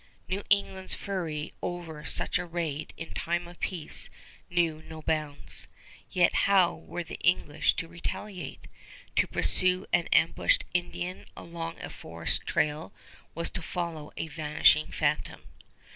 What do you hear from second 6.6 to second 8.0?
were the English to